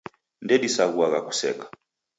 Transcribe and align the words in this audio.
Ndedisaghuagha 0.43 1.19
kuseka. 1.27 1.65